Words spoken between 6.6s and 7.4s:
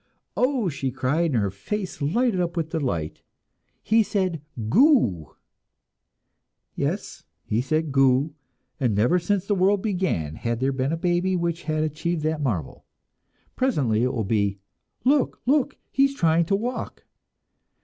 Yes,